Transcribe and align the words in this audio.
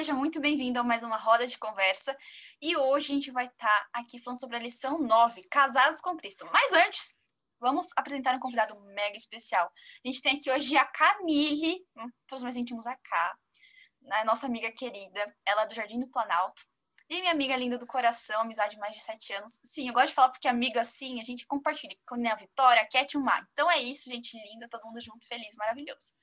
seja 0.00 0.14
muito 0.14 0.40
bem-vindo 0.40 0.80
a 0.80 0.82
mais 0.82 1.02
uma 1.02 1.18
roda 1.18 1.46
de 1.46 1.58
conversa. 1.58 2.16
E 2.58 2.74
hoje 2.74 3.12
a 3.12 3.14
gente 3.16 3.30
vai 3.30 3.44
estar 3.44 3.68
tá 3.68 3.88
aqui 3.92 4.18
falando 4.18 4.40
sobre 4.40 4.56
a 4.56 4.58
lição 4.58 4.98
9, 4.98 5.42
Casados 5.50 6.00
com 6.00 6.16
Cristo. 6.16 6.48
Mas 6.50 6.72
antes, 6.72 7.18
vamos 7.60 7.90
apresentar 7.94 8.34
um 8.34 8.40
convidado 8.40 8.80
mega 8.94 9.14
especial. 9.14 9.70
A 10.02 10.08
gente 10.08 10.22
tem 10.22 10.38
aqui 10.38 10.50
hoje 10.50 10.74
a 10.74 10.86
Camille, 10.86 11.86
hum, 11.98 12.08
para 12.26 12.36
os 12.36 12.42
mais 12.42 12.56
íntimos 12.56 12.86
a 12.86 12.96
K, 12.96 13.36
a 14.10 14.24
nossa 14.24 14.46
amiga 14.46 14.72
querida, 14.72 15.36
ela 15.44 15.64
é 15.64 15.66
do 15.66 15.74
Jardim 15.74 16.00
do 16.00 16.08
Planalto. 16.08 16.62
E 17.06 17.20
minha 17.20 17.32
amiga 17.32 17.54
linda 17.54 17.76
do 17.76 17.86
coração, 17.86 18.40
amizade 18.40 18.76
de 18.76 18.80
mais 18.80 18.96
de 18.96 19.02
sete 19.02 19.34
anos. 19.34 19.60
Sim, 19.62 19.88
eu 19.88 19.92
gosto 19.92 20.08
de 20.08 20.14
falar 20.14 20.30
porque 20.30 20.48
amiga 20.48 20.80
assim, 20.80 21.20
a 21.20 21.24
gente 21.24 21.46
compartilha. 21.46 21.94
Com 22.06 22.14
a 22.26 22.34
Vitória, 22.36 22.80
a 22.80 22.88
Cat 22.88 23.12
e 23.12 23.18
o 23.18 23.22
Mar. 23.22 23.46
Então 23.52 23.70
é 23.70 23.78
isso, 23.78 24.08
gente 24.08 24.34
linda, 24.48 24.66
todo 24.66 24.86
mundo 24.86 24.98
junto, 24.98 25.28
feliz, 25.28 25.54
maravilhoso. 25.56 26.14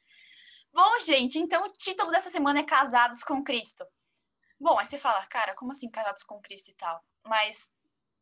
Bom, 0.77 0.99
gente, 0.99 1.39
então 1.39 1.65
o 1.65 1.73
título 1.73 2.11
dessa 2.11 2.29
semana 2.29 2.59
é 2.59 2.63
Casados 2.63 3.23
com 3.23 3.43
Cristo. 3.43 3.83
Bom, 4.59 4.77
aí 4.77 4.85
você 4.85 4.99
fala, 4.99 5.25
cara, 5.25 5.55
como 5.55 5.71
assim 5.71 5.89
Casados 5.89 6.21
com 6.21 6.39
Cristo 6.39 6.69
e 6.69 6.75
tal? 6.75 7.03
Mas 7.25 7.73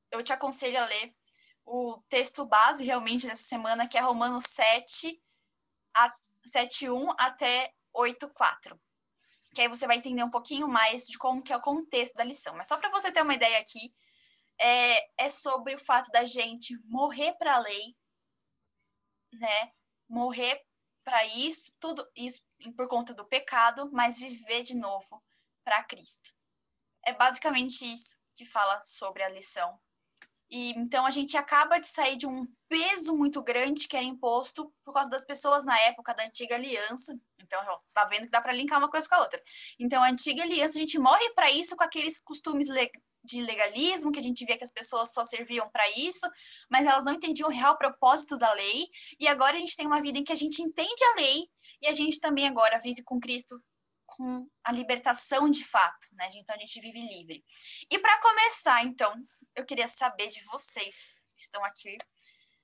eu 0.10 0.24
te 0.24 0.32
aconselho 0.32 0.82
a 0.82 0.86
ler 0.86 1.14
o 1.66 2.02
texto 2.08 2.46
base 2.46 2.86
realmente 2.86 3.28
dessa 3.28 3.44
semana, 3.44 3.90
que 3.90 3.98
é 3.98 4.02
Romanos 4.02 4.46
7, 4.48 5.22
a, 5.94 6.16
7 6.46 6.90
1 6.90 7.12
até 7.20 7.74
8, 7.94 8.30
4. 8.30 8.82
Que 9.54 9.64
aí 9.64 9.68
você 9.68 9.86
vai 9.86 9.98
entender 9.98 10.24
um 10.24 10.32
pouquinho 10.32 10.70
mais 10.70 11.08
de 11.08 11.18
como 11.18 11.44
que 11.44 11.52
é 11.52 11.58
o 11.58 11.62
contexto 11.62 12.16
da 12.16 12.24
lição. 12.24 12.56
Mas 12.56 12.70
só 12.70 12.78
para 12.78 12.90
você 12.90 13.12
ter 13.12 13.22
uma 13.22 13.34
ideia 13.34 13.60
aqui, 13.60 13.94
é, 14.58 15.26
é 15.26 15.30
sobre 15.30 15.76
o 15.76 15.80
fato 15.80 16.10
da 16.10 16.24
gente 16.24 16.74
morrer 16.86 17.34
para 17.34 17.56
a 17.56 17.60
lei, 17.60 17.98
né? 19.34 19.74
Morrer 20.08 20.65
para 21.06 21.26
isso, 21.26 21.72
tudo 21.80 22.06
isso 22.16 22.44
por 22.76 22.88
conta 22.88 23.14
do 23.14 23.24
pecado, 23.24 23.90
mas 23.94 24.18
viver 24.18 24.64
de 24.64 24.76
novo 24.76 25.24
para 25.64 25.84
Cristo. 25.84 26.32
É 27.06 27.14
basicamente 27.14 27.86
isso 27.86 28.18
que 28.36 28.46
fala 28.46 28.82
sobre 28.86 29.22
a 29.24 29.30
lição. 29.30 29.80
E 30.50 30.72
então 30.72 31.06
a 31.06 31.12
gente 31.12 31.38
acaba 31.38 31.80
de 31.80 31.88
sair 31.88 32.18
de 32.18 32.28
um 32.28 32.48
peso 32.68 33.16
muito 33.16 33.42
grande 33.42 33.88
que 33.88 33.96
era 33.96 34.06
imposto 34.06 34.74
por 34.84 34.94
causa 34.94 35.10
das 35.10 35.26
pessoas 35.26 35.64
na 35.64 35.80
época 35.82 36.14
da 36.14 36.26
antiga 36.26 36.56
aliança. 36.56 37.18
Então, 37.40 37.60
tá 37.94 38.06
vendo 38.06 38.24
que 38.24 38.30
dá 38.30 38.42
para 38.42 38.54
linkar 38.54 38.80
uma 38.80 38.90
coisa 38.90 39.08
com 39.08 39.16
a 39.16 39.20
outra. 39.20 39.42
Então, 39.80 40.04
a 40.04 40.10
antiga 40.10 40.42
aliança, 40.44 40.78
a 40.78 40.82
gente 40.82 40.98
morre 40.98 41.30
para 41.34 41.52
isso 41.52 41.76
com 41.76 41.84
aqueles 41.84 42.20
costumes 42.20 42.68
de 43.26 43.42
legalismo, 43.42 44.12
que 44.12 44.20
a 44.20 44.24
gente 44.24 44.46
via 44.46 44.58
que 44.58 44.64
as 44.64 44.72
pessoas 44.72 45.14
só 45.14 45.26
serviam 45.26 45.70
para 45.70 45.88
isso, 45.92 46.28
mas 46.70 46.86
elas 46.86 47.04
não 47.04 47.14
entendiam 47.14 47.50
o 47.50 47.52
real 47.52 47.78
propósito 47.78 48.38
da 48.38 48.52
lei. 48.54 48.88
E 49.20 49.28
agora 49.28 49.58
a 49.58 49.60
gente 49.60 49.76
tem 49.76 49.88
uma 49.88 50.02
vida 50.02 50.18
em 50.18 50.24
que 50.24 50.32
a 50.32 50.36
gente 50.36 50.62
entende 50.62 51.04
a 51.14 51.16
lei 51.16 51.50
e 51.82 51.88
a 51.88 51.94
gente 51.94 52.20
também 52.20 52.48
agora 52.48 52.78
vive 52.80 53.04
com 53.04 53.20
Cristo 53.20 53.62
com 54.06 54.48
a 54.64 54.72
libertação 54.72 55.50
de 55.50 55.64
fato, 55.64 56.08
né? 56.14 56.30
Então 56.36 56.56
a 56.56 56.60
gente 56.60 56.80
vive 56.80 57.00
livre. 57.00 57.44
E 57.90 58.00
para 58.00 58.20
começar, 58.22 58.84
então, 58.86 59.14
eu 59.56 59.66
queria 59.66 59.88
saber 59.88 60.28
de 60.28 60.44
vocês 60.46 61.24
que 61.36 61.42
estão 61.42 61.64
aqui. 61.64 61.98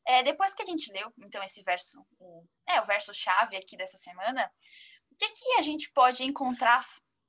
É, 0.05 0.23
depois 0.23 0.53
que 0.53 0.63
a 0.63 0.65
gente 0.65 0.91
leu, 0.91 1.13
então, 1.19 1.43
esse 1.43 1.61
verso, 1.61 2.05
o, 2.19 2.45
é, 2.67 2.79
o 2.81 2.85
verso 2.85 3.13
chave 3.13 3.55
aqui 3.57 3.75
dessa 3.77 3.97
semana, 3.97 4.51
o 5.11 5.15
que, 5.15 5.29
que 5.29 5.53
a 5.59 5.61
gente 5.61 5.91
pode 5.91 6.23
encontrar 6.23 6.85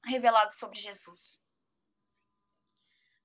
revelado 0.06 0.52
sobre 0.52 0.80
Jesus? 0.80 1.41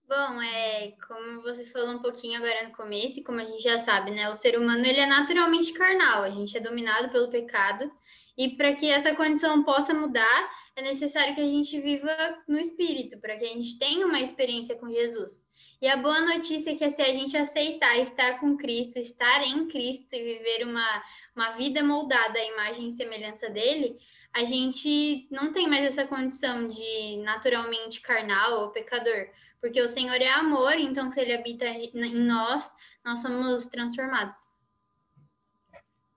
Bom, 0.08 0.41
é, 0.41 0.94
como 1.05 1.41
você 1.41 1.66
falou 1.66 1.89
um 1.89 2.00
pouquinho 2.00 2.38
agora 2.38 2.66
no 2.66 2.73
começo, 2.73 3.19
e 3.19 3.23
como 3.23 3.41
a 3.41 3.44
gente 3.44 3.61
já 3.61 3.77
sabe, 3.80 4.11
né, 4.11 4.30
o 4.30 4.36
ser 4.36 4.58
humano 4.58 4.86
ele 4.86 5.02
é 5.02 5.05
naturalmente 5.05 5.73
carnal, 5.73 6.23
a 6.23 6.30
gente 6.30 6.55
é 6.55 6.61
dominado 6.61 7.09
pelo 7.09 7.30
pecado, 7.30 7.91
e 8.38 8.55
para 8.55 8.73
que 8.73 8.89
essa 8.89 9.13
condição 9.13 9.66
possa 9.66 9.94
mudar, 9.94 10.50
é 10.78 10.81
necessário 10.81 11.35
que 11.35 11.41
a 11.41 11.44
gente 11.44 11.81
viva 11.81 12.16
no 12.47 12.57
espírito, 12.57 13.19
para 13.19 13.35
que 13.35 13.44
a 13.44 13.50
gente 13.50 13.78
tenha 13.78 14.07
uma 14.07 14.22
experiência 14.22 14.78
com 14.78 14.90
Jesus. 14.90 15.46
E 15.81 15.90
a 15.90 15.97
boa 15.97 16.22
notícia 16.22 16.72
é 16.72 16.75
que 16.75 16.90
se 16.90 17.01
a 17.01 17.13
gente 17.13 17.35
aceitar 17.35 17.97
estar 18.00 18.40
com 18.40 18.56
Cristo, 18.56 18.97
estar 19.00 19.44
em 19.44 19.67
Cristo 19.67 20.13
e 20.13 20.23
viver 20.23 20.66
uma, 20.66 21.03
uma 21.35 21.51
vida 21.51 21.84
moldada 21.84 22.40
à 22.40 22.46
imagem 22.46 22.88
e 22.88 22.96
semelhança 22.96 23.50
dele, 23.50 23.97
a 24.34 24.46
gente 24.46 25.28
não 25.29 25.51
tem 25.51 25.67
mais 25.67 25.85
essa 25.85 26.06
condição 26.06 26.67
de 26.67 27.17
naturalmente 27.17 28.00
carnal 28.01 28.62
ou 28.62 28.69
pecador, 28.69 29.28
porque 29.62 29.81
o 29.81 29.90
Senhor 29.90 30.22
é 30.22 30.29
amor, 30.29 30.73
então 30.73 31.12
se 31.12 31.19
ele 31.19 31.34
habita 31.34 31.66
em 31.66 31.91
nós, 32.25 32.73
nós 33.03 33.22
somos 33.22 33.66
transformados. 33.68 34.40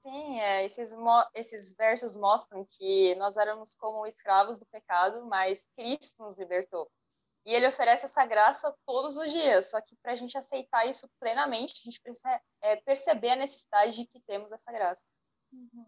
Sim, 0.03 0.41
é, 0.41 0.65
esses, 0.65 0.97
esses 1.35 1.73
versos 1.73 2.17
mostram 2.17 2.65
que 2.65 3.15
nós 3.17 3.37
éramos 3.37 3.75
como 3.75 4.07
escravos 4.07 4.59
do 4.59 4.67
pecado, 4.67 5.27
mas 5.27 5.69
Cristo 5.77 6.23
nos 6.23 6.39
libertou. 6.39 6.91
E 7.45 7.55
ele 7.55 7.67
oferece 7.67 8.05
essa 8.05 8.25
graça 8.25 8.75
todos 8.87 9.17
os 9.17 9.31
dias, 9.31 9.71
só 9.71 9.81
que 9.81 9.97
para 9.97 10.13
a 10.13 10.15
gente 10.15 10.37
aceitar 10.37 10.87
isso 10.87 11.09
plenamente, 11.19 11.81
a 11.81 11.85
gente 11.85 12.01
precisa 12.01 12.41
é, 12.63 12.77
perceber 12.77 13.31
a 13.31 13.37
necessidade 13.37 13.97
de 13.97 14.07
que 14.07 14.21
temos 14.21 14.53
essa 14.53 14.73
graça. 14.73 15.05
Uhum. 15.53 15.87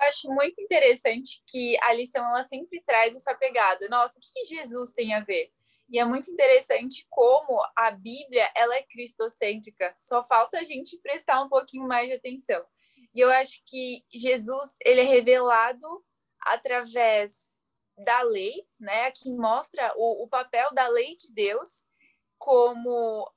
Eu 0.00 0.08
acho 0.08 0.28
muito 0.28 0.60
interessante 0.60 1.42
que 1.46 1.78
a 1.82 1.92
lição 1.92 2.24
ela 2.26 2.44
sempre 2.44 2.82
traz 2.82 3.14
essa 3.14 3.34
pegada. 3.34 3.88
Nossa, 3.88 4.18
o 4.18 4.20
que 4.20 4.44
Jesus 4.44 4.92
tem 4.92 5.14
a 5.14 5.20
ver? 5.20 5.50
E 5.88 5.98
é 5.98 6.04
muito 6.04 6.30
interessante 6.30 7.06
como 7.10 7.60
a 7.76 7.90
Bíblia 7.90 8.50
ela 8.54 8.74
é 8.74 8.82
cristocêntrica. 8.82 9.94
Só 9.98 10.24
falta 10.24 10.58
a 10.58 10.64
gente 10.64 10.98
prestar 10.98 11.42
um 11.42 11.48
pouquinho 11.48 11.86
mais 11.86 12.08
de 12.08 12.14
atenção. 12.14 12.64
E 13.14 13.20
eu 13.20 13.30
acho 13.30 13.62
que 13.66 14.04
Jesus 14.12 14.76
ele 14.84 15.00
é 15.00 15.04
revelado 15.04 15.86
através 16.40 17.54
da 17.96 18.22
lei, 18.22 18.66
né? 18.78 19.10
Que 19.10 19.30
mostra 19.30 19.92
o, 19.96 20.24
o 20.24 20.28
papel 20.28 20.72
da 20.74 20.88
lei 20.88 21.16
de 21.16 21.32
Deus 21.32 21.84
como 22.38 23.30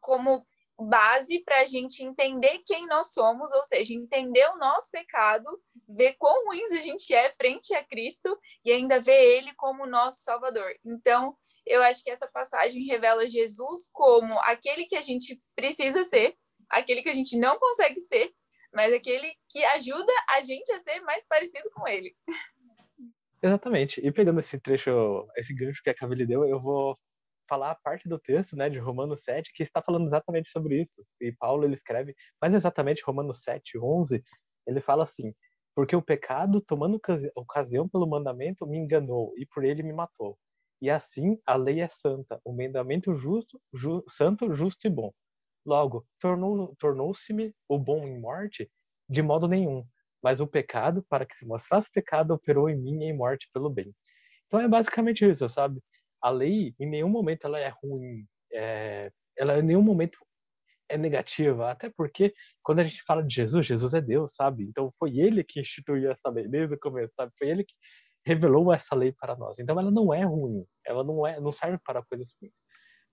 como 0.00 0.46
base 0.78 1.40
para 1.44 1.60
a 1.60 1.64
gente 1.64 2.04
entender 2.04 2.60
quem 2.66 2.86
nós 2.86 3.12
somos, 3.12 3.52
ou 3.52 3.64
seja, 3.64 3.94
entender 3.94 4.46
o 4.50 4.58
nosso 4.58 4.90
pecado, 4.90 5.46
ver 5.88 6.14
quão 6.18 6.46
ruins 6.46 6.70
a 6.72 6.80
gente 6.80 7.14
é 7.14 7.30
frente 7.32 7.74
a 7.74 7.84
Cristo 7.84 8.36
e 8.64 8.72
ainda 8.72 9.00
ver 9.00 9.36
Ele 9.36 9.54
como 9.54 9.86
nosso 9.86 10.22
Salvador. 10.22 10.74
Então, 10.84 11.36
eu 11.66 11.82
acho 11.82 12.02
que 12.02 12.10
essa 12.10 12.26
passagem 12.26 12.84
revela 12.86 13.26
Jesus 13.26 13.88
como 13.92 14.38
aquele 14.40 14.84
que 14.84 14.96
a 14.96 15.00
gente 15.00 15.40
precisa 15.54 16.04
ser, 16.04 16.36
aquele 16.68 17.02
que 17.02 17.08
a 17.08 17.14
gente 17.14 17.38
não 17.38 17.58
consegue 17.58 18.00
ser, 18.00 18.32
mas 18.72 18.92
aquele 18.92 19.32
que 19.48 19.64
ajuda 19.64 20.12
a 20.30 20.42
gente 20.42 20.70
a 20.72 20.80
ser 20.80 21.00
mais 21.00 21.24
parecido 21.26 21.70
com 21.72 21.86
Ele. 21.86 22.14
Exatamente. 23.42 24.00
E 24.00 24.10
pegando 24.10 24.40
esse 24.40 24.58
trecho, 24.58 25.26
esse 25.36 25.54
gancho 25.54 25.82
que 25.82 25.90
a 25.90 25.94
Camille 25.94 26.26
deu, 26.26 26.44
eu 26.46 26.60
vou 26.60 26.98
falar 27.48 27.70
a 27.72 27.74
parte 27.74 28.08
do 28.08 28.18
texto, 28.18 28.56
né, 28.56 28.68
de 28.70 28.78
Romanos 28.78 29.22
7, 29.24 29.52
que 29.54 29.62
está 29.62 29.82
falando 29.82 30.06
exatamente 30.06 30.50
sobre 30.50 30.80
isso. 30.82 31.04
E 31.20 31.32
Paulo 31.32 31.64
ele 31.64 31.74
escreve, 31.74 32.14
mas 32.40 32.54
exatamente 32.54 33.02
Romanos 33.04 33.42
7, 33.42 33.78
11, 33.78 34.22
ele 34.66 34.80
fala 34.80 35.04
assim: 35.04 35.34
"Porque 35.74 35.94
o 35.96 36.02
pecado, 36.02 36.60
tomando 36.60 37.00
ocasião 37.36 37.88
pelo 37.88 38.06
mandamento, 38.08 38.66
me 38.66 38.78
enganou 38.78 39.32
e 39.36 39.46
por 39.46 39.64
ele 39.64 39.82
me 39.82 39.92
matou. 39.92 40.38
E 40.80 40.90
assim 40.90 41.38
a 41.46 41.56
lei 41.56 41.80
é 41.80 41.88
santa, 41.88 42.40
o 42.44 42.52
mandamento 42.52 43.14
justo, 43.14 43.60
ju, 43.72 44.04
santo, 44.08 44.52
justo 44.54 44.86
e 44.86 44.90
bom. 44.90 45.12
Logo, 45.66 46.06
tornou 46.20 46.74
tornou-se-me 46.78 47.54
o 47.68 47.78
bom 47.78 48.06
em 48.06 48.18
morte 48.20 48.70
de 49.08 49.22
modo 49.22 49.48
nenhum, 49.48 49.84
mas 50.22 50.40
o 50.40 50.46
pecado, 50.46 51.04
para 51.08 51.26
que 51.26 51.34
se 51.36 51.46
mostrasse 51.46 51.90
pecado, 51.92 52.32
operou 52.34 52.68
em 52.70 52.76
mim 52.76 53.04
em 53.04 53.16
morte 53.16 53.48
pelo 53.52 53.70
bem." 53.70 53.94
Então 54.46 54.60
é 54.60 54.68
basicamente 54.68 55.28
isso, 55.28 55.48
sabe? 55.48 55.80
A 56.24 56.30
lei 56.30 56.74
em 56.80 56.88
nenhum 56.88 57.10
momento 57.10 57.46
ela 57.46 57.60
é 57.60 57.68
ruim, 57.68 58.26
é, 58.50 59.12
ela 59.36 59.58
em 59.58 59.62
nenhum 59.62 59.82
momento 59.82 60.18
é 60.88 60.96
negativa, 60.96 61.70
até 61.70 61.90
porque 61.90 62.34
quando 62.62 62.78
a 62.80 62.84
gente 62.84 63.02
fala 63.06 63.22
de 63.22 63.34
Jesus, 63.34 63.66
Jesus 63.66 63.92
é 63.92 64.00
Deus, 64.00 64.34
sabe? 64.34 64.64
Então 64.64 64.90
foi 64.98 65.18
ele 65.18 65.44
que 65.44 65.60
instituiu 65.60 66.10
essa 66.10 66.30
lei 66.30 66.48
desde 66.48 66.74
o 66.76 66.80
começo, 66.80 67.12
sabe? 67.14 67.30
Foi 67.38 67.48
ele 67.50 67.62
que 67.62 67.74
revelou 68.24 68.72
essa 68.72 68.94
lei 68.96 69.12
para 69.12 69.36
nós. 69.36 69.58
Então 69.58 69.78
ela 69.78 69.90
não 69.90 70.14
é 70.14 70.24
ruim, 70.24 70.64
ela 70.86 71.04
não 71.04 71.26
é, 71.26 71.38
não 71.38 71.52
serve 71.52 71.78
para 71.84 72.02
coisas 72.02 72.34
ruins. 72.40 72.54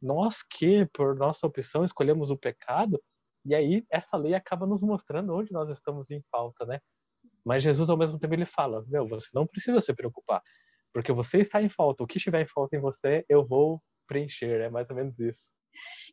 Nós 0.01 0.41
que 0.41 0.85
por 0.93 1.13
nossa 1.15 1.45
opção 1.45 1.83
escolhemos 1.83 2.31
o 2.31 2.37
pecado 2.37 3.01
e 3.45 3.53
aí 3.53 3.85
essa 3.91 4.15
lei 4.15 4.35
acaba 4.35 4.65
nos 4.65 4.81
mostrando 4.81 5.33
onde 5.35 5.51
nós 5.51 5.69
estamos 5.69 6.09
em 6.09 6.23
falta, 6.31 6.65
né? 6.65 6.79
Mas 7.45 7.61
Jesus 7.61 7.89
ao 7.89 7.97
mesmo 7.97 8.17
tempo 8.19 8.33
ele 8.35 8.45
fala: 8.45 8.85
"Meu, 8.87 9.05
você 9.07 9.27
não 9.33 9.45
precisa 9.45 9.81
se 9.81 9.93
preocupar. 9.93 10.41
Porque 10.93 11.11
você 11.11 11.41
está 11.41 11.61
em 11.61 11.69
falta. 11.69 12.03
O 12.03 12.07
que 12.07 12.17
estiver 12.17 12.41
em 12.41 12.47
falta 12.47 12.75
em 12.75 12.81
você, 12.81 13.25
eu 13.29 13.45
vou 13.45 13.81
preencher. 14.07 14.61
É 14.61 14.69
mais 14.69 14.89
ou 14.89 14.95
menos 14.95 15.17
isso. 15.19 15.51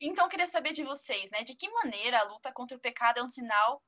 Então, 0.01 0.25
eu 0.25 0.29
queria 0.29 0.47
saber 0.47 0.73
de 0.73 0.85
vocês, 0.85 1.31
né? 1.31 1.43
De 1.43 1.57
que 1.57 1.69
maneira 1.71 2.21
a 2.21 2.25
luta 2.25 2.53
contra 2.53 2.77
o 2.77 2.81
pecado 2.81 3.19
é 3.19 3.23
um 3.23 3.29
sinal 3.29 3.83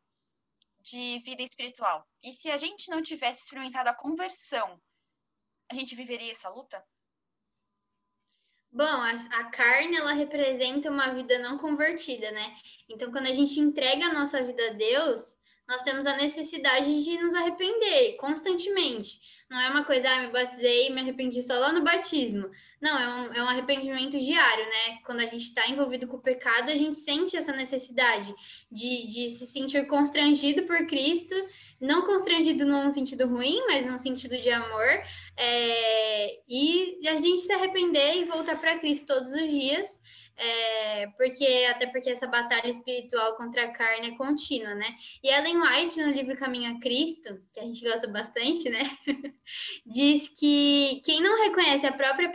de 0.81 1.19
vida 1.21 1.43
espiritual? 1.43 2.07
E 2.23 2.33
se 2.33 2.51
a 2.51 2.57
gente 2.57 2.91
não 2.91 3.03
tivesse 3.03 3.43
experimentado 3.43 3.89
a 3.89 3.95
conversão, 3.95 4.81
a 5.71 5.75
gente 5.75 5.95
viveria 5.95 6.33
essa 6.33 6.49
luta? 6.49 6.85
Bom, 8.73 8.85
a, 8.85 9.11
a, 9.11 9.45
carne 9.51 9.97
ela 9.97 10.13
representa 10.13 10.91
uma 10.91 11.13
vida 11.13 11.39
não 11.41 11.59
convertida, 11.59 12.31
né? 12.31 12.57
Então, 12.89 13.11
quando 13.11 13.27
a 13.27 13.33
gente 13.33 13.59
entrega 13.59 14.07
a 14.07 14.13
nossa 14.13 14.43
vida 14.45 14.69
a 14.69 14.73
Deus, 14.73 15.37
nós 15.71 15.83
temos 15.83 16.05
a 16.05 16.17
necessidade 16.17 17.05
de 17.05 17.17
nos 17.19 17.33
arrepender 17.33 18.17
constantemente. 18.17 19.21
Não 19.49 19.61
é 19.61 19.71
uma 19.71 19.85
coisa, 19.85 20.11
ah, 20.11 20.23
me 20.23 20.33
batizei 20.33 20.89
e 20.89 20.91
me 20.91 21.01
arrependi 21.01 21.41
só 21.45 21.55
lá 21.55 21.73
no 21.73 21.85
batismo. 21.85 22.51
Não, 22.81 22.99
é 22.99 23.09
um, 23.09 23.35
é 23.35 23.43
um 23.45 23.49
arrependimento 23.49 24.19
diário, 24.19 24.65
né? 24.65 24.99
Quando 25.07 25.21
a 25.21 25.27
gente 25.27 25.45
está 25.45 25.69
envolvido 25.69 26.09
com 26.09 26.17
o 26.17 26.23
pecado, 26.23 26.71
a 26.71 26.75
gente 26.75 26.97
sente 26.97 27.37
essa 27.37 27.53
necessidade 27.53 28.35
de, 28.71 29.07
de 29.07 29.31
se 29.31 29.47
sentir 29.47 29.87
constrangido 29.87 30.65
por 30.65 30.85
Cristo, 30.89 31.37
não 31.81 32.05
constrangido 32.05 32.67
num 32.67 32.91
sentido 32.91 33.29
ruim, 33.29 33.65
mas 33.69 33.87
num 33.87 33.99
sentido 33.99 34.37
de 34.37 34.51
amor, 34.51 34.89
é, 35.37 36.41
e 36.49 37.01
a 37.07 37.21
gente 37.21 37.43
se 37.43 37.53
arrepender 37.53 38.17
e 38.17 38.25
voltar 38.25 38.61
para 38.61 38.79
Cristo 38.79 39.07
todos 39.07 39.33
os 39.33 39.49
dias 39.49 40.01
é, 40.43 41.07
porque 41.19 41.67
até 41.71 41.87
porque 41.87 42.09
essa 42.09 42.27
batalha 42.27 42.71
espiritual 42.71 43.37
contra 43.37 43.65
a 43.65 43.71
carne 43.73 44.09
é 44.09 44.17
contínua, 44.17 44.75
né? 44.75 44.87
E 45.23 45.29
Ellen 45.29 45.61
White, 45.61 46.01
no 46.01 46.11
livro 46.11 46.35
Caminho 46.35 46.75
a 46.75 46.81
Cristo, 46.81 47.39
que 47.53 47.61
a 47.61 47.63
gente 47.63 47.85
gosta 47.85 48.09
bastante, 48.09 48.71
né? 48.71 48.91
diz 49.85 50.29
que 50.29 51.03
quem 51.05 51.21
não 51.21 51.43
reconhece 51.43 51.85
a 51.87 51.93
própria 51.93 52.33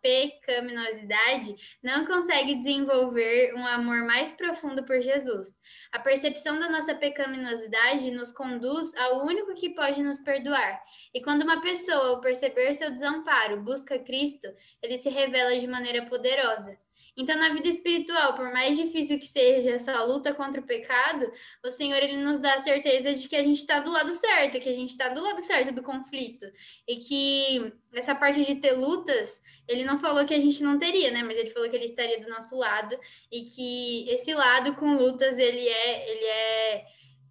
pecaminosidade 0.00 1.54
não 1.82 2.06
consegue 2.06 2.54
desenvolver 2.54 3.54
um 3.54 3.66
amor 3.66 3.98
mais 4.06 4.32
profundo 4.32 4.82
por 4.84 5.02
Jesus. 5.02 5.54
A 5.92 5.98
percepção 5.98 6.58
da 6.58 6.70
nossa 6.70 6.94
pecaminosidade 6.94 8.10
nos 8.12 8.32
conduz 8.32 8.94
ao 8.96 9.26
único 9.26 9.54
que 9.54 9.74
pode 9.74 10.02
nos 10.02 10.16
perdoar. 10.16 10.80
E 11.12 11.20
quando 11.20 11.42
uma 11.42 11.60
pessoa, 11.60 12.08
ao 12.08 12.20
perceber 12.22 12.74
seu 12.74 12.90
desamparo, 12.90 13.60
busca 13.60 13.98
Cristo, 13.98 14.48
ele 14.80 14.96
se 14.96 15.10
revela 15.10 15.60
de 15.60 15.66
maneira 15.66 16.06
poderosa. 16.06 16.78
Então, 17.14 17.36
na 17.36 17.50
vida 17.50 17.68
espiritual, 17.68 18.34
por 18.34 18.50
mais 18.52 18.76
difícil 18.76 19.18
que 19.18 19.28
seja 19.28 19.72
essa 19.72 20.02
luta 20.02 20.32
contra 20.32 20.62
o 20.62 20.64
pecado, 20.64 21.30
o 21.62 21.70
Senhor 21.70 22.02
ele 22.02 22.16
nos 22.16 22.40
dá 22.40 22.54
a 22.54 22.60
certeza 22.60 23.14
de 23.14 23.28
que 23.28 23.36
a 23.36 23.42
gente 23.42 23.58
está 23.58 23.80
do 23.80 23.90
lado 23.90 24.14
certo, 24.14 24.58
que 24.58 24.68
a 24.68 24.72
gente 24.72 24.90
está 24.90 25.10
do 25.10 25.22
lado 25.22 25.42
certo 25.42 25.74
do 25.74 25.82
conflito. 25.82 26.46
E 26.88 26.96
que 26.96 27.72
essa 27.92 28.14
parte 28.14 28.42
de 28.44 28.54
ter 28.54 28.72
lutas, 28.72 29.42
ele 29.68 29.84
não 29.84 30.00
falou 30.00 30.24
que 30.24 30.32
a 30.32 30.40
gente 30.40 30.62
não 30.62 30.78
teria, 30.78 31.10
né? 31.10 31.22
Mas 31.22 31.36
ele 31.36 31.50
falou 31.50 31.68
que 31.68 31.76
ele 31.76 31.84
estaria 31.84 32.18
do 32.18 32.30
nosso 32.30 32.56
lado 32.56 32.98
e 33.30 33.42
que 33.42 34.08
esse 34.08 34.32
lado 34.32 34.74
com 34.74 34.96
lutas, 34.96 35.36
ele 35.38 35.68
é, 35.68 36.10
ele 36.10 36.24
é, 36.24 36.84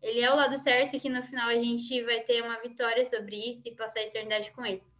ele 0.03 0.19
é 0.21 0.31
o 0.31 0.35
lado 0.35 0.57
certo 0.59 0.95
e 0.95 0.99
que 0.99 1.09
no 1.09 1.23
final 1.23 1.49
a 1.49 1.55
gente 1.55 2.03
vai 2.03 2.19
ter 2.21 2.43
uma 2.43 2.61
vitória 2.61 3.03
sobre 3.05 3.35
isso 3.35 3.61
e 3.65 3.75
passar 3.75 4.01
a 4.01 4.03
eternidade 4.03 4.51
com 4.51 4.63
ele. 4.63 4.90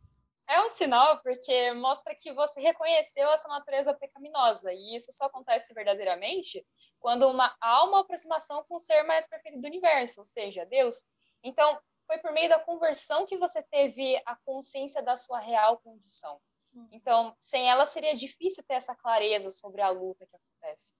É 0.51 0.61
um 0.61 0.67
sinal 0.67 1.21
porque 1.21 1.71
mostra 1.71 2.13
que 2.13 2.33
você 2.33 2.59
reconheceu 2.59 3.31
essa 3.31 3.47
natureza 3.47 3.93
pecaminosa, 3.93 4.73
e 4.73 4.97
isso 4.97 5.09
só 5.13 5.23
acontece 5.27 5.73
verdadeiramente 5.73 6.67
quando 6.99 7.25
uma, 7.29 7.55
há 7.61 7.85
uma 7.85 8.01
aproximação 8.01 8.61
com 8.65 8.75
o 8.75 8.79
ser 8.79 9.03
mais 9.03 9.25
perfeito 9.25 9.61
do 9.61 9.65
universo, 9.65 10.19
ou 10.19 10.25
seja, 10.25 10.65
Deus. 10.65 11.05
Então, 11.41 11.79
foi 12.05 12.17
por 12.17 12.33
meio 12.33 12.49
da 12.49 12.59
conversão 12.59 13.25
que 13.25 13.37
você 13.37 13.63
teve 13.63 14.21
a 14.25 14.35
consciência 14.35 15.01
da 15.01 15.15
sua 15.15 15.39
real 15.39 15.77
condição. 15.77 16.37
Hum. 16.75 16.85
Então, 16.91 17.33
sem 17.39 17.69
ela 17.69 17.85
seria 17.85 18.13
difícil 18.13 18.61
ter 18.67 18.73
essa 18.73 18.93
clareza 18.93 19.49
sobre 19.51 19.81
a 19.81 19.89
luta 19.89 20.27
que 20.27 20.35
acontece. 20.35 20.91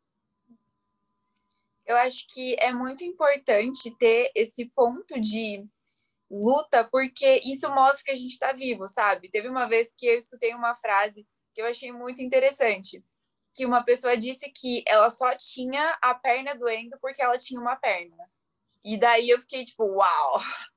Eu 1.85 1.97
acho 1.97 2.25
que 2.29 2.55
é 2.57 2.71
muito 2.71 3.03
importante 3.03 3.93
ter 3.97 4.31
esse 4.33 4.69
ponto 4.69 5.19
de 5.19 5.67
luta, 6.31 6.87
porque 6.89 7.41
isso 7.43 7.69
mostra 7.69 8.05
que 8.05 8.11
a 8.11 8.15
gente 8.15 8.31
está 8.31 8.53
vivo, 8.53 8.87
sabe? 8.87 9.29
Teve 9.29 9.49
uma 9.49 9.67
vez 9.67 9.93
que 9.97 10.07
eu 10.07 10.17
escutei 10.17 10.55
uma 10.55 10.75
frase 10.77 11.27
que 11.53 11.61
eu 11.61 11.65
achei 11.65 11.91
muito 11.91 12.21
interessante, 12.21 13.03
que 13.53 13.65
uma 13.65 13.83
pessoa 13.83 14.15
disse 14.15 14.49
que 14.49 14.81
ela 14.87 15.09
só 15.09 15.35
tinha 15.35 15.97
a 16.01 16.15
perna 16.15 16.55
doendo 16.55 16.97
porque 17.01 17.21
ela 17.21 17.37
tinha 17.37 17.59
uma 17.59 17.75
perna. 17.75 18.15
E 18.83 18.97
daí 18.97 19.29
eu 19.29 19.41
fiquei 19.41 19.65
tipo, 19.65 19.83
uau! 19.85 20.39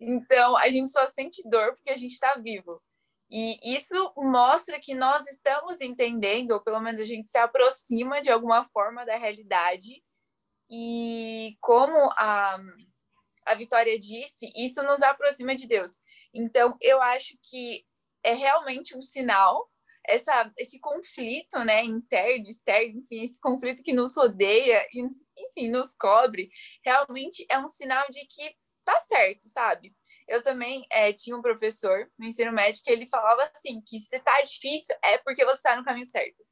Então 0.00 0.56
a 0.56 0.70
gente 0.70 0.88
só 0.88 1.06
sente 1.08 1.42
dor 1.48 1.74
porque 1.74 1.90
a 1.90 1.96
gente 1.96 2.12
está 2.12 2.34
vivo. 2.36 2.80
E 3.30 3.58
isso 3.62 4.12
mostra 4.16 4.80
que 4.80 4.94
nós 4.94 5.26
estamos 5.26 5.80
entendendo, 5.80 6.52
ou 6.52 6.60
pelo 6.62 6.80
menos 6.80 7.00
a 7.00 7.04
gente 7.04 7.30
se 7.30 7.36
aproxima 7.36 8.22
de 8.22 8.30
alguma 8.30 8.66
forma 8.70 9.04
da 9.04 9.16
realidade. 9.16 10.02
E 10.70 11.56
como 11.60 12.10
a 12.16 12.58
a 13.50 13.54
Vitória 13.54 13.98
disse, 13.98 14.52
isso 14.56 14.82
nos 14.82 15.02
aproxima 15.02 15.54
de 15.56 15.66
Deus. 15.66 15.98
Então, 16.32 16.76
eu 16.80 17.02
acho 17.02 17.36
que 17.42 17.84
é 18.22 18.32
realmente 18.32 18.96
um 18.96 19.02
sinal 19.02 19.68
essa, 20.06 20.50
esse 20.56 20.78
conflito, 20.80 21.58
né, 21.64 21.84
interno, 21.84 22.48
externo, 22.48 22.98
enfim, 22.98 23.24
esse 23.24 23.40
conflito 23.40 23.82
que 23.82 23.92
nos 23.92 24.16
rodeia 24.16 24.86
e, 24.92 25.02
enfim, 25.36 25.70
nos 25.70 25.94
cobre, 25.94 26.50
realmente 26.84 27.44
é 27.50 27.58
um 27.58 27.68
sinal 27.68 28.06
de 28.10 28.20
que 28.26 28.54
tá 28.84 28.98
certo, 29.02 29.46
sabe? 29.48 29.94
Eu 30.26 30.42
também 30.42 30.86
é, 30.90 31.12
tinha 31.12 31.36
um 31.36 31.42
professor 31.42 32.10
no 32.18 32.26
ensino 32.26 32.52
médio 32.52 32.82
que 32.82 32.90
ele 32.90 33.08
falava 33.08 33.50
assim, 33.54 33.80
que 33.86 34.00
se 34.00 34.18
tá 34.20 34.40
difícil 34.42 34.96
é 35.04 35.18
porque 35.18 35.44
você 35.44 35.56
está 35.56 35.76
no 35.76 35.84
caminho 35.84 36.06
certo. 36.06 36.42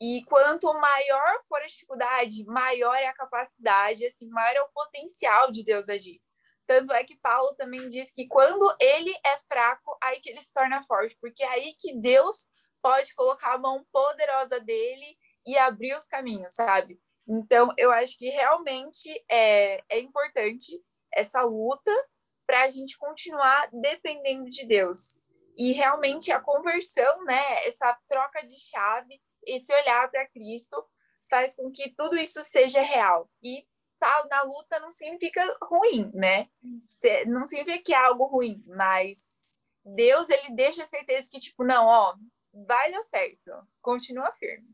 E 0.00 0.24
quanto 0.24 0.72
maior 0.72 1.42
for 1.46 1.60
a 1.60 1.66
dificuldade, 1.66 2.44
maior 2.46 2.96
é 2.96 3.06
a 3.06 3.14
capacidade, 3.14 4.06
assim, 4.06 4.28
maior 4.30 4.56
é 4.56 4.62
o 4.62 4.72
potencial 4.72 5.50
de 5.50 5.62
Deus 5.62 5.88
agir. 5.88 6.20
Tanto 6.66 6.92
é 6.92 7.04
que 7.04 7.18
Paulo 7.18 7.54
também 7.56 7.86
diz 7.88 8.10
que 8.10 8.26
quando 8.26 8.74
ele 8.80 9.12
é 9.26 9.38
fraco, 9.48 9.98
aí 10.02 10.20
que 10.20 10.30
ele 10.30 10.40
se 10.40 10.52
torna 10.52 10.82
forte, 10.84 11.16
porque 11.20 11.42
é 11.42 11.48
aí 11.48 11.74
que 11.78 11.94
Deus 11.96 12.48
pode 12.80 13.14
colocar 13.14 13.54
a 13.54 13.58
mão 13.58 13.84
poderosa 13.92 14.58
dele 14.60 15.18
e 15.46 15.58
abrir 15.58 15.94
os 15.94 16.06
caminhos, 16.06 16.54
sabe? 16.54 16.98
Então, 17.28 17.72
eu 17.76 17.92
acho 17.92 18.16
que 18.16 18.28
realmente 18.28 19.08
é, 19.30 19.82
é 19.88 19.98
importante 20.00 20.82
essa 21.12 21.42
luta 21.42 21.92
para 22.46 22.62
a 22.62 22.68
gente 22.68 22.96
continuar 22.96 23.68
dependendo 23.72 24.48
de 24.48 24.66
Deus. 24.66 25.20
E 25.56 25.72
realmente 25.72 26.32
a 26.32 26.40
conversão, 26.40 27.24
né, 27.24 27.66
essa 27.66 27.96
troca 28.08 28.46
de 28.46 28.58
chave, 28.58 29.20
esse 29.44 29.72
olhar 29.74 30.10
para 30.10 30.28
Cristo 30.28 30.76
faz 31.28 31.54
com 31.54 31.70
que 31.70 31.94
tudo 31.96 32.16
isso 32.16 32.42
seja 32.42 32.82
real. 32.82 33.30
E 33.42 33.66
tá 33.98 34.26
na 34.30 34.42
luta 34.42 34.80
não 34.80 34.90
significa 34.90 35.42
ruim, 35.62 36.10
né? 36.14 36.48
Não 37.26 37.44
significa 37.44 37.82
que 37.82 37.94
é 37.94 37.98
algo 37.98 38.26
ruim, 38.26 38.62
mas 38.66 39.30
Deus, 39.84 40.28
ele 40.30 40.54
deixa 40.54 40.82
a 40.82 40.86
certeza 40.86 41.28
que, 41.30 41.38
tipo, 41.38 41.64
não, 41.64 41.86
ó, 41.86 42.16
vai 42.52 42.90
dar 42.90 43.02
certo. 43.02 43.50
Continua 43.80 44.32
firme. 44.32 44.68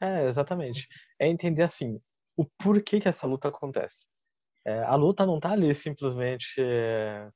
É, 0.00 0.24
exatamente. 0.26 0.88
É 1.18 1.26
entender, 1.26 1.62
assim, 1.62 2.00
o 2.36 2.44
porquê 2.44 3.00
que 3.00 3.08
essa 3.08 3.26
luta 3.26 3.48
acontece. 3.48 4.06
É, 4.64 4.80
a 4.80 4.94
luta 4.94 5.26
não 5.26 5.40
tá 5.40 5.52
ali 5.52 5.74
simplesmente 5.74 6.60
é, 6.60 7.30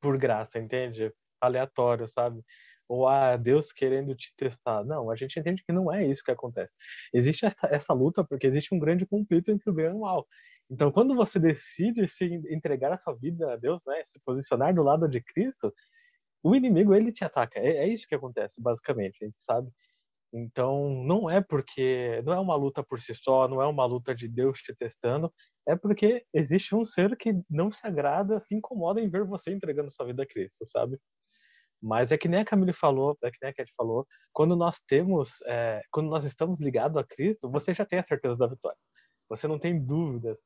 por 0.00 0.18
graça, 0.18 0.58
entende? 0.58 1.12
Aleatório, 1.40 2.06
sabe? 2.08 2.42
Ou 2.88 3.08
ah, 3.08 3.36
Deus 3.36 3.72
querendo 3.72 4.14
te 4.14 4.32
testar. 4.36 4.84
Não, 4.84 5.10
a 5.10 5.16
gente 5.16 5.38
entende 5.38 5.62
que 5.64 5.72
não 5.72 5.92
é 5.92 6.06
isso 6.06 6.22
que 6.24 6.30
acontece. 6.30 6.74
Existe 7.12 7.46
essa, 7.46 7.66
essa 7.68 7.92
luta 7.92 8.24
porque 8.24 8.46
existe 8.46 8.74
um 8.74 8.78
grande 8.78 9.06
conflito 9.06 9.50
entre 9.50 9.68
o 9.70 9.72
bem 9.72 9.86
e 9.86 9.88
o 9.90 10.00
mal. 10.00 10.26
Então, 10.70 10.90
quando 10.90 11.14
você 11.14 11.38
decide 11.38 12.06
se 12.08 12.24
entregar 12.50 12.92
a 12.92 12.96
sua 12.96 13.14
vida 13.14 13.52
a 13.52 13.56
Deus, 13.56 13.82
né, 13.86 14.02
se 14.06 14.18
posicionar 14.20 14.74
do 14.74 14.82
lado 14.82 15.08
de 15.08 15.20
Cristo, 15.20 15.72
o 16.42 16.54
inimigo 16.54 16.94
ele 16.94 17.12
te 17.12 17.24
ataca. 17.24 17.58
É, 17.58 17.78
é 17.78 17.88
isso 17.88 18.06
que 18.08 18.14
acontece, 18.14 18.60
basicamente, 18.60 19.18
a 19.22 19.26
gente 19.26 19.40
sabe. 19.40 19.70
Então, 20.32 21.04
não 21.04 21.30
é 21.30 21.40
porque 21.40 22.20
não 22.24 22.32
é 22.32 22.40
uma 22.40 22.56
luta 22.56 22.82
por 22.82 23.00
si 23.00 23.14
só, 23.14 23.46
não 23.48 23.62
é 23.62 23.66
uma 23.66 23.86
luta 23.86 24.14
de 24.14 24.26
Deus 24.28 24.60
te 24.60 24.74
testando, 24.74 25.32
é 25.66 25.76
porque 25.76 26.26
existe 26.34 26.74
um 26.74 26.84
ser 26.84 27.16
que 27.16 27.32
não 27.48 27.70
se 27.72 27.86
agrada, 27.86 28.40
se 28.40 28.54
incomoda 28.54 29.00
em 29.00 29.08
ver 29.08 29.24
você 29.24 29.52
entregando 29.52 29.90
sua 29.90 30.06
vida 30.06 30.24
a 30.24 30.26
Cristo, 30.26 30.66
sabe? 30.66 30.98
Mas 31.84 32.10
é 32.10 32.16
que 32.16 32.28
nem 32.28 32.40
a 32.40 32.44
Camille 32.46 32.72
falou, 32.72 33.14
é 33.22 33.30
que 33.30 33.36
nem 33.42 33.50
a 33.50 33.54
Cat 33.54 33.70
falou, 33.76 34.06
quando 34.32 34.56
nós 34.56 34.80
temos, 34.88 35.42
é, 35.42 35.82
quando 35.90 36.08
nós 36.08 36.24
estamos 36.24 36.58
ligados 36.58 36.96
a 36.96 37.04
Cristo, 37.04 37.50
você 37.50 37.74
já 37.74 37.84
tem 37.84 37.98
a 37.98 38.02
certeza 38.02 38.38
da 38.38 38.46
vitória. 38.46 38.78
Você 39.28 39.46
não 39.46 39.58
tem 39.58 39.78
dúvidas. 39.84 40.38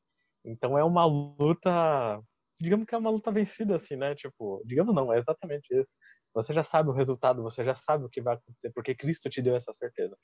Então 0.45 0.77
é 0.77 0.83
uma 0.83 1.05
luta, 1.07 2.21
digamos 2.61 2.87
que 2.87 2.95
é 2.95 2.99
uma 2.99 3.11
luta 3.11 3.31
vencida, 3.31 3.77
assim, 3.77 3.95
né? 3.95 4.17
Tipo, 4.17 4.61
digamos 4.67 4.93
não, 4.93 5.13
é 5.13 5.19
exatamente 5.21 5.69
isso. 5.73 5.95
Você 6.35 6.53
já 6.53 6.65
sabe 6.65 6.91
o 6.91 6.93
resultado, 6.93 7.41
você 7.41 7.65
já 7.65 7.77
sabe 7.77 8.05
o 8.05 8.09
que 8.09 8.21
vai 8.21 8.35
acontecer, 8.35 8.73
porque 8.75 8.95
Cristo 8.95 9.31
te 9.31 9.41
deu 9.41 9.55
essa 9.55 9.73
certeza. 9.75 10.17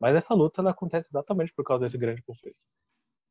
Mas 0.00 0.16
essa 0.16 0.32
luta 0.34 0.62
ela 0.62 0.70
acontece 0.70 1.08
exatamente 1.10 1.52
por 1.54 1.64
causa 1.64 1.84
desse 1.84 1.98
grande 1.98 2.22
conflito. 2.22 2.56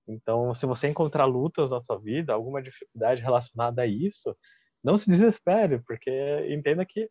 Então, 0.08 0.54
se 0.54 0.68
você 0.68 0.88
encontrar 0.88 1.26
lutas 1.26 1.72
na 1.72 1.82
sua 1.82 1.98
vida, 2.00 2.34
alguma 2.34 2.62
dificuldade 2.62 3.22
relacionada 3.24 3.82
a 3.84 3.88
isso, 3.88 4.38
não 4.84 4.98
se 4.98 5.10
desespere, 5.10 5.80
porque 5.84 6.12
entenda 6.50 6.86
que 6.86 7.10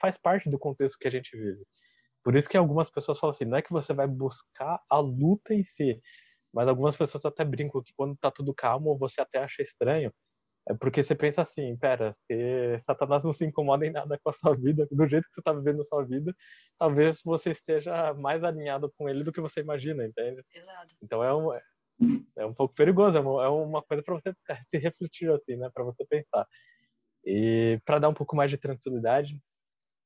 faz 0.00 0.16
parte 0.16 0.50
do 0.50 0.58
contexto 0.58 0.98
que 0.98 1.08
a 1.08 1.10
gente 1.10 1.36
vive. 1.36 1.64
Por 2.24 2.36
isso 2.36 2.48
que 2.48 2.56
algumas 2.56 2.90
pessoas 2.90 3.18
falam 3.18 3.34
assim, 3.34 3.44
não 3.44 3.58
é 3.58 3.62
que 3.62 3.72
você 3.72 3.94
vai 3.94 4.06
buscar 4.08 4.80
a 4.90 4.98
luta 4.98 5.54
em 5.54 5.64
si, 5.64 6.00
mas 6.52 6.68
algumas 6.68 6.96
pessoas 6.96 7.24
até 7.26 7.44
brincam 7.44 7.82
que 7.82 7.92
quando 7.96 8.16
tá 8.16 8.30
tudo 8.30 8.54
calmo, 8.54 8.98
você 8.98 9.20
até 9.20 9.38
acha 9.40 9.62
estranho, 9.62 10.12
é 10.68 10.74
porque 10.74 11.02
você 11.04 11.14
pensa 11.14 11.42
assim, 11.42 11.76
pera, 11.78 12.12
se 12.14 12.78
Satanás 12.86 13.24
não 13.24 13.32
se 13.32 13.44
incomoda 13.44 13.86
em 13.86 13.92
nada 13.92 14.18
com 14.22 14.30
a 14.30 14.32
sua 14.32 14.56
vida, 14.56 14.86
do 14.90 15.08
jeito 15.08 15.24
que 15.28 15.34
você 15.36 15.42
tá 15.42 15.52
vivendo 15.52 15.80
a 15.80 15.84
sua 15.84 16.04
vida, 16.04 16.34
talvez 16.78 17.22
você 17.24 17.50
esteja 17.52 18.14
mais 18.14 18.44
alinhado 18.44 18.92
com 18.96 19.08
ele 19.08 19.24
do 19.24 19.32
que 19.32 19.40
você 19.40 19.60
imagina, 19.60 20.04
entende? 20.06 20.42
Exato. 20.54 20.94
Então 21.02 21.22
é, 21.24 21.34
um, 21.34 21.52
É 22.36 22.44
um 22.44 22.54
pouco 22.54 22.74
perigoso, 22.74 23.16
é 23.18 23.20
uma, 23.20 23.44
é 23.44 23.48
uma 23.48 23.82
coisa 23.82 24.02
para 24.02 24.14
você 24.14 24.34
se 24.68 24.78
refletir 24.78 25.30
assim, 25.32 25.56
né, 25.56 25.70
para 25.72 25.84
você 25.84 26.04
pensar. 26.06 26.46
E 27.24 27.80
para 27.84 27.98
dar 27.98 28.08
um 28.08 28.14
pouco 28.14 28.36
mais 28.36 28.50
de 28.50 28.58
tranquilidade, 28.58 29.40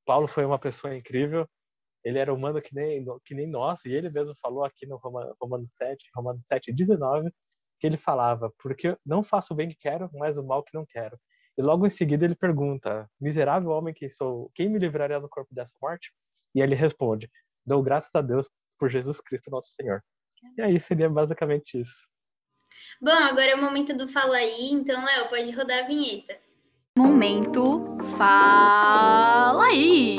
Paulo 0.04 0.26
foi 0.28 0.45
uma 0.45 0.59
pessoa 0.59 0.95
incrível. 0.97 1.49
Ele 2.04 2.19
era 2.19 2.33
humano 2.33 2.62
que 2.62 2.75
nem 2.75 3.04
que 3.25 3.35
nem 3.35 3.47
nós, 3.47 3.80
e 3.85 3.92
ele 3.92 4.09
mesmo 4.11 4.35
falou 4.40 4.64
aqui 4.64 4.87
no 4.87 4.97
Romano, 4.97 5.35
Romano 5.40 5.66
7, 5.69 6.09
Romano 6.14 6.40
7, 6.40 6.73
19, 6.73 7.30
que 7.78 7.87
ele 7.87 7.97
falava: 7.97 8.50
"Porque 8.59 8.97
não 9.04 9.23
faço 9.23 9.52
o 9.52 9.57
bem 9.57 9.69
que 9.69 9.76
quero, 9.76 10.11
mas 10.14 10.37
o 10.37 10.45
mal 10.45 10.62
que 10.62 10.75
não 10.75 10.87
quero". 10.87 11.19
E 11.59 11.62
logo 11.62 11.87
em 11.87 11.90
seguida 11.90 12.25
ele 12.25 12.35
pergunta: 12.35 13.09
"Miserável 13.21 13.71
homem 13.71 13.92
que 13.95 14.09
sou, 14.09 14.50
quem 14.54 14.69
me 14.69 14.78
livraria 14.78 15.21
do 15.21 15.28
corpo 15.28 15.54
dessa 15.54 15.73
morte?" 15.80 16.12
E 16.54 16.61
ele 16.62 16.75
responde: 16.75 17.30
"Dou 17.66 17.83
graças 17.83 18.14
a 18.14 18.23
Deus 18.23 18.49
por 18.78 18.88
Jesus 18.88 19.21
Cristo, 19.21 19.50
nosso 19.50 19.69
Senhor". 19.75 20.02
E 20.57 20.62
aí 20.62 20.80
seria 20.80 21.09
basicamente 21.11 21.80
isso. 21.80 22.09
Bom, 23.00 23.11
agora 23.11 23.50
é 23.50 23.54
o 23.54 23.62
momento 23.62 23.95
do 23.95 24.09
Fala 24.09 24.37
aí, 24.37 24.71
então, 24.71 25.04
Léo, 25.04 25.28
pode 25.28 25.50
rodar 25.50 25.85
a 25.85 25.87
vinheta. 25.87 26.38
Momento 26.97 28.00
Fala 28.21 29.65
aí! 29.69 30.19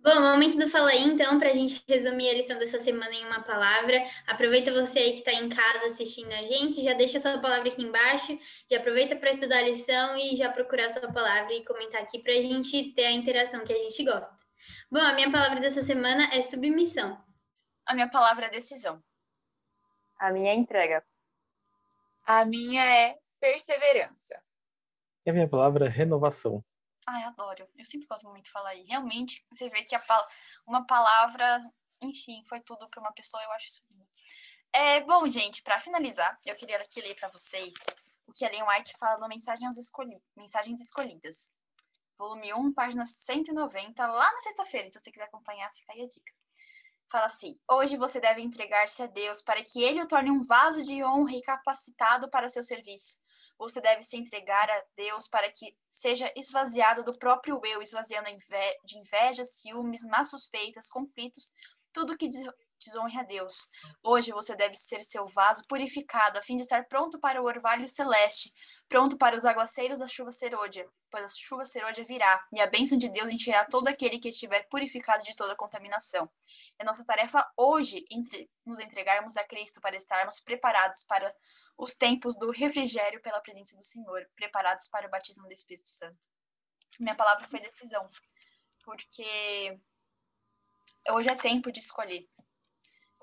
Bom, 0.00 0.18
momento 0.18 0.56
do 0.56 0.70
Fala 0.70 0.92
aí, 0.92 1.02
então, 1.02 1.38
para 1.38 1.50
a 1.50 1.54
gente 1.54 1.84
resumir 1.86 2.30
a 2.30 2.32
lição 2.32 2.58
dessa 2.58 2.80
semana 2.80 3.12
em 3.12 3.26
uma 3.26 3.42
palavra. 3.42 4.02
Aproveita 4.26 4.72
você 4.72 4.98
aí 4.98 5.12
que 5.12 5.18
está 5.18 5.32
em 5.34 5.50
casa 5.50 5.88
assistindo 5.88 6.32
a 6.32 6.40
gente, 6.40 6.82
já 6.82 6.94
deixa 6.94 7.20
sua 7.20 7.38
palavra 7.38 7.68
aqui 7.68 7.82
embaixo, 7.84 8.38
já 8.70 8.78
aproveita 8.78 9.14
para 9.14 9.30
estudar 9.30 9.58
a 9.58 9.68
lição 9.68 10.16
e 10.16 10.38
já 10.38 10.50
procurar 10.50 10.88
sua 10.88 11.12
palavra 11.12 11.52
e 11.52 11.62
comentar 11.66 12.00
aqui 12.00 12.18
para 12.18 12.32
a 12.32 12.36
gente 12.36 12.94
ter 12.94 13.04
a 13.04 13.12
interação 13.12 13.62
que 13.62 13.74
a 13.74 13.76
gente 13.76 14.02
gosta. 14.04 14.34
Bom, 14.90 15.00
a 15.00 15.12
minha 15.12 15.30
palavra 15.30 15.60
dessa 15.60 15.82
semana 15.82 16.34
é 16.34 16.40
submissão. 16.40 17.22
A 17.84 17.92
minha 17.92 18.08
palavra 18.08 18.46
é 18.46 18.48
decisão. 18.48 19.02
A 20.18 20.30
minha 20.32 20.50
é 20.50 20.54
entrega. 20.54 21.04
A 22.26 22.46
minha 22.46 22.82
é 22.82 23.18
perseverança. 23.38 24.42
E 25.26 25.30
a 25.30 25.32
minha 25.34 25.46
palavra 25.46 25.84
é 25.84 25.90
renovação. 25.90 26.64
Ai, 27.06 27.24
adoro. 27.24 27.68
Eu 27.76 27.84
sempre 27.84 28.06
gosto 28.06 28.28
muito 28.28 28.44
de 28.44 28.50
falar 28.50 28.70
aí. 28.70 28.82
Realmente, 28.84 29.44
você 29.50 29.68
vê 29.68 29.84
que 29.84 29.94
a, 29.94 30.02
uma 30.66 30.86
palavra, 30.86 31.62
enfim, 32.00 32.42
foi 32.46 32.60
tudo 32.60 32.88
para 32.88 33.00
uma 33.00 33.12
pessoa, 33.12 33.42
eu 33.42 33.52
acho 33.52 33.66
isso 33.68 33.82
lindo. 33.90 34.06
É, 34.72 35.00
bom, 35.00 35.26
gente, 35.28 35.62
para 35.62 35.80
finalizar, 35.80 36.38
eu 36.46 36.56
queria 36.56 36.78
aqui 36.78 37.00
ler 37.00 37.14
para 37.14 37.28
vocês 37.28 37.74
o 38.26 38.32
que 38.32 38.44
a 38.44 38.48
Ellen 38.48 38.64
White 38.66 38.96
fala 38.98 39.18
no 39.18 39.28
Mensagens, 39.28 39.76
Escolhi 39.76 40.22
Mensagens 40.36 40.80
Escolhidas. 40.80 41.52
Volume 42.16 42.54
1, 42.54 42.72
página 42.72 43.04
190, 43.04 44.06
lá 44.06 44.32
na 44.32 44.40
sexta-feira. 44.40 44.86
Então, 44.86 45.00
se 45.00 45.04
você 45.04 45.12
quiser 45.12 45.24
acompanhar, 45.24 45.70
fica 45.74 45.92
aí 45.92 46.02
a 46.02 46.08
dica 46.08 46.32
fala 47.12 47.26
assim: 47.26 47.60
Hoje 47.70 47.98
você 47.98 48.18
deve 48.18 48.40
entregar-se 48.40 49.02
a 49.02 49.06
Deus 49.06 49.42
para 49.42 49.62
que 49.62 49.82
ele 49.82 50.00
o 50.00 50.08
torne 50.08 50.30
um 50.30 50.42
vaso 50.42 50.82
de 50.82 51.04
honra 51.04 51.36
e 51.36 51.42
capacitado 51.42 52.30
para 52.30 52.48
seu 52.48 52.64
serviço. 52.64 53.20
Você 53.58 53.80
deve 53.80 54.02
se 54.02 54.16
entregar 54.16 54.70
a 54.70 54.84
Deus 54.96 55.28
para 55.28 55.50
que 55.50 55.76
seja 55.88 56.32
esvaziado 56.36 57.04
do 57.04 57.12
próprio 57.12 57.60
eu, 57.64 57.82
esvaziando 57.82 58.28
de 58.84 58.98
inveja, 58.98 59.44
ciúmes, 59.44 60.04
más 60.04 60.30
suspeitas, 60.30 60.88
conflitos, 60.88 61.52
tudo 61.92 62.16
que 62.16 62.28
desonre 62.84 63.18
a 63.18 63.22
Deus. 63.22 63.68
Hoje 64.02 64.32
você 64.32 64.54
deve 64.54 64.74
ser 64.76 65.02
seu 65.02 65.26
vaso 65.26 65.64
purificado, 65.66 66.38
a 66.38 66.42
fim 66.42 66.56
de 66.56 66.62
estar 66.62 66.86
pronto 66.86 67.18
para 67.18 67.40
o 67.40 67.44
orvalho 67.44 67.88
celeste, 67.88 68.52
pronto 68.88 69.16
para 69.16 69.36
os 69.36 69.44
aguaceiros 69.44 70.00
da 70.00 70.06
chuva 70.06 70.30
serôdia, 70.30 70.88
pois 71.10 71.24
a 71.24 71.28
chuva 71.28 71.64
serôdia 71.64 72.04
virá, 72.04 72.44
e 72.52 72.60
a 72.60 72.66
bênção 72.66 72.98
de 72.98 73.08
Deus 73.08 73.30
encherá 73.30 73.64
todo 73.64 73.88
aquele 73.88 74.18
que 74.18 74.28
estiver 74.28 74.68
purificado 74.68 75.22
de 75.24 75.34
toda 75.36 75.56
contaminação. 75.56 76.30
É 76.78 76.84
nossa 76.84 77.04
tarefa 77.04 77.46
hoje 77.56 78.04
entre, 78.10 78.50
nos 78.64 78.80
entregarmos 78.80 79.36
a 79.36 79.44
Cristo 79.44 79.80
para 79.80 79.96
estarmos 79.96 80.40
preparados 80.40 81.04
para 81.04 81.34
os 81.76 81.94
tempos 81.94 82.36
do 82.36 82.50
refrigério 82.50 83.20
pela 83.22 83.40
presença 83.40 83.76
do 83.76 83.84
Senhor, 83.84 84.28
preparados 84.36 84.88
para 84.88 85.06
o 85.06 85.10
batismo 85.10 85.46
do 85.46 85.52
Espírito 85.52 85.88
Santo. 85.88 86.18
Minha 87.00 87.14
palavra 87.14 87.46
foi 87.46 87.60
decisão, 87.60 88.06
porque 88.84 89.80
hoje 91.10 91.28
é 91.28 91.34
tempo 91.34 91.72
de 91.72 91.80
escolher. 91.80 92.28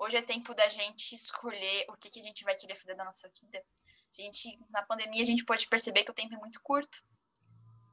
Hoje 0.02 0.16
é 0.16 0.22
tempo 0.22 0.54
da 0.54 0.66
gente 0.66 1.14
escolher 1.14 1.84
o 1.90 1.94
que, 1.94 2.08
que 2.08 2.20
a 2.20 2.22
gente 2.22 2.42
vai 2.42 2.56
querer 2.56 2.74
fazer 2.74 2.94
da 2.94 3.04
nossa 3.04 3.30
vida. 3.38 3.62
A 3.92 4.22
gente, 4.22 4.58
na 4.70 4.82
pandemia, 4.82 5.20
a 5.20 5.26
gente 5.26 5.44
pode 5.44 5.68
perceber 5.68 6.04
que 6.04 6.10
o 6.10 6.14
tempo 6.14 6.34
é 6.34 6.38
muito 6.38 6.58
curto. 6.62 7.04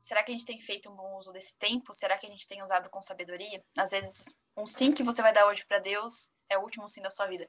Será 0.02 0.24
que 0.24 0.32
a 0.32 0.34
gente 0.34 0.46
tem 0.46 0.58
feito 0.58 0.90
um 0.90 0.96
bom 0.96 1.18
uso 1.18 1.34
desse 1.34 1.58
tempo? 1.58 1.94
Será 1.94 2.18
que 2.18 2.26
a 2.26 2.30
gente 2.30 2.48
tem 2.48 2.64
usado 2.64 2.90
com 2.90 3.02
sabedoria? 3.02 3.62
Às 3.78 3.92
vezes, 3.92 4.34
um 4.56 4.66
sim 4.66 4.94
que 4.94 5.04
você 5.04 5.22
vai 5.22 5.34
dar 5.34 5.48
hoje 5.48 5.66
para 5.66 5.80
Deus 5.80 6.32
é 6.48 6.58
o 6.58 6.62
último 6.62 6.90
sim 6.90 7.02
da 7.02 7.10
sua 7.10 7.28
vida. 7.28 7.46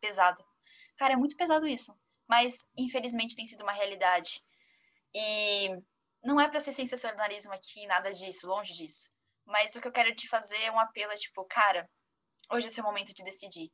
Pesado. 0.00 0.44
Cara, 0.96 1.12
é 1.12 1.16
muito 1.16 1.36
pesado 1.36 1.68
isso. 1.68 1.96
Mas, 2.28 2.68
infelizmente, 2.76 3.36
tem 3.36 3.46
sido 3.46 3.62
uma 3.62 3.72
realidade. 3.72 4.44
E 5.14 5.68
não 6.24 6.40
é 6.40 6.48
para 6.48 6.58
ser 6.58 6.72
sensacionalismo 6.72 7.52
aqui, 7.52 7.86
nada 7.86 8.12
disso, 8.12 8.48
longe 8.48 8.74
disso. 8.74 9.12
Mas 9.46 9.76
o 9.76 9.80
que 9.80 9.86
eu 9.86 9.92
quero 9.92 10.12
te 10.16 10.26
fazer 10.26 10.60
é 10.64 10.72
um 10.72 10.80
apelo, 10.80 11.12
é 11.12 11.16
tipo, 11.16 11.44
cara, 11.44 11.88
hoje 12.50 12.66
é 12.66 12.70
seu 12.70 12.82
momento 12.82 13.14
de 13.14 13.22
decidir. 13.22 13.70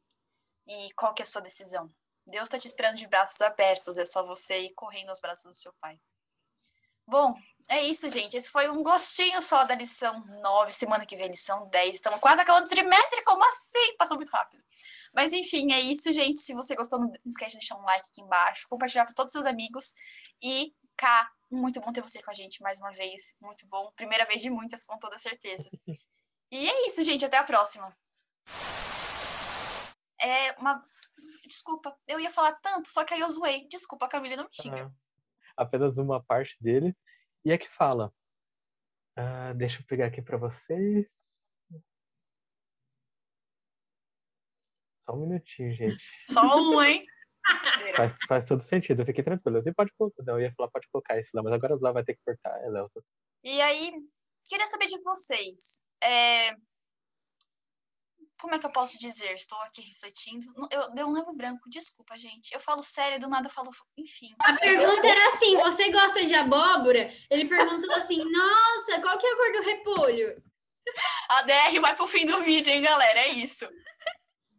E 0.66 0.92
qual 0.94 1.14
que 1.14 1.22
é 1.22 1.24
a 1.24 1.26
sua 1.26 1.40
decisão? 1.40 1.90
Deus 2.26 2.48
está 2.48 2.58
te 2.58 2.66
esperando 2.66 2.96
de 2.96 3.06
braços 3.06 3.40
abertos, 3.40 3.98
é 3.98 4.04
só 4.04 4.24
você 4.24 4.62
ir 4.62 4.74
correndo 4.74 5.10
aos 5.10 5.20
braços 5.20 5.44
do 5.44 5.54
seu 5.54 5.72
pai. 5.80 5.98
Bom, 7.08 7.34
é 7.68 7.80
isso, 7.82 8.10
gente. 8.10 8.36
Esse 8.36 8.50
foi 8.50 8.68
um 8.68 8.82
gostinho 8.82 9.40
só 9.40 9.62
da 9.62 9.76
lição 9.76 10.24
9. 10.42 10.72
Semana 10.72 11.06
que 11.06 11.16
vem, 11.16 11.28
lição 11.28 11.68
10. 11.68 11.96
Estamos 11.96 12.18
quase 12.18 12.40
acabando 12.40 12.66
o 12.66 12.68
trimestre. 12.68 13.22
Como 13.22 13.44
assim? 13.48 13.96
Passou 13.96 14.16
muito 14.16 14.30
rápido. 14.30 14.60
Mas 15.14 15.32
enfim, 15.32 15.72
é 15.72 15.80
isso, 15.80 16.12
gente. 16.12 16.40
Se 16.40 16.52
você 16.52 16.74
gostou, 16.74 16.98
não 16.98 17.12
esquece 17.24 17.52
de 17.52 17.58
deixar 17.58 17.76
um 17.76 17.84
like 17.84 18.08
aqui 18.08 18.20
embaixo, 18.20 18.66
compartilhar 18.68 19.06
com 19.06 19.14
todos 19.14 19.30
os 19.30 19.32
seus 19.32 19.46
amigos. 19.46 19.94
E 20.42 20.74
cá, 20.96 21.30
muito 21.48 21.80
bom 21.80 21.92
ter 21.92 22.00
você 22.00 22.20
com 22.20 22.32
a 22.32 22.34
gente 22.34 22.60
mais 22.60 22.78
uma 22.80 22.90
vez. 22.90 23.36
Muito 23.40 23.68
bom. 23.68 23.92
Primeira 23.94 24.24
vez 24.24 24.42
de 24.42 24.50
muitas, 24.50 24.84
com 24.84 24.98
toda 24.98 25.16
certeza. 25.16 25.70
E 26.50 26.68
é 26.68 26.88
isso, 26.88 27.04
gente. 27.04 27.24
Até 27.24 27.36
a 27.36 27.44
próxima 27.44 27.96
é 30.20 30.52
uma. 30.52 30.84
Desculpa, 31.46 31.96
eu 32.06 32.20
ia 32.20 32.30
falar 32.30 32.52
tanto, 32.60 32.88
só 32.88 33.04
que 33.04 33.14
aí 33.14 33.20
eu 33.20 33.30
zoei. 33.30 33.66
Desculpa, 33.68 34.08
Camila, 34.08 34.36
não 34.36 34.44
me 34.44 34.50
xinga. 34.52 34.92
Ah, 35.56 35.62
apenas 35.62 35.98
uma 35.98 36.22
parte 36.22 36.56
dele. 36.60 36.96
E 37.44 37.52
é 37.52 37.58
que 37.58 37.68
fala. 37.68 38.12
Ah, 39.16 39.52
deixa 39.54 39.80
eu 39.80 39.86
pegar 39.86 40.06
aqui 40.06 40.20
para 40.20 40.36
vocês. 40.36 41.08
Só 45.04 45.12
um 45.14 45.20
minutinho, 45.20 45.72
gente. 45.72 46.04
Só 46.28 46.42
um, 46.42 46.82
hein? 46.82 47.06
faz, 47.96 48.14
faz 48.26 48.44
todo 48.44 48.60
sentido, 48.60 49.02
eu 49.02 49.06
fiquei 49.06 49.22
tranquilo. 49.22 49.62
Você 49.62 49.72
pode 49.72 49.92
colocar, 49.96 50.22
não, 50.24 50.34
eu 50.34 50.42
ia 50.42 50.52
falar, 50.54 50.70
pode 50.70 50.88
colocar 50.88 51.18
isso 51.18 51.30
lá, 51.32 51.42
mas 51.42 51.52
agora 51.52 51.78
lá 51.80 51.92
vai 51.92 52.04
ter 52.04 52.14
que 52.14 52.22
cortar. 52.24 52.58
É. 52.58 52.68
E 53.44 53.60
aí, 53.60 53.94
queria 54.48 54.66
saber 54.66 54.86
de 54.86 55.00
vocês. 55.02 55.80
É, 56.02 56.54
como 58.38 58.54
é 58.54 58.58
que 58.58 58.66
eu 58.66 58.72
posso 58.72 58.98
dizer? 58.98 59.34
Estou 59.34 59.58
aqui 59.62 59.82
refletindo. 59.82 60.46
Eu 60.70 60.90
dei 60.90 61.04
um 61.04 61.12
leve 61.12 61.32
branco, 61.32 61.68
desculpa, 61.68 62.16
gente. 62.16 62.52
Eu 62.52 62.60
falo 62.60 62.82
sério, 62.82 63.18
do 63.18 63.28
nada 63.28 63.48
eu 63.48 63.52
falo, 63.52 63.70
enfim. 63.96 64.34
A 64.40 64.54
pergunta 64.54 65.06
era 65.06 65.28
assim: 65.30 65.56
você 65.56 65.90
gosta 65.90 66.24
de 66.24 66.34
abóbora? 66.34 67.12
Ele 67.30 67.48
perguntou 67.48 67.92
assim: 67.94 68.22
nossa, 68.30 69.00
qual 69.00 69.18
que 69.18 69.26
é 69.26 69.32
a 69.32 69.36
cor 69.36 69.52
do 69.52 69.62
repolho? 69.62 70.42
A 71.28 71.42
DR 71.42 71.80
vai 71.80 71.96
pro 71.96 72.06
fim 72.06 72.26
do 72.26 72.42
vídeo, 72.42 72.72
hein, 72.72 72.82
galera? 72.82 73.20
É 73.20 73.28
isso. 73.28 73.68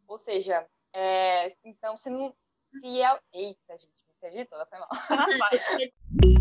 Ou 0.07 0.17
seja, 0.17 0.67
é, 0.93 1.47
então 1.63 1.95
se 1.95 2.09
não. 2.09 2.35
Se 2.81 3.01
é. 3.01 3.19
Eita, 3.33 3.77
gente, 3.77 4.05
me 4.07 4.13
perdi 4.19 4.45
toda, 4.45 4.65
foi 4.65 4.79
mal. 4.79 4.89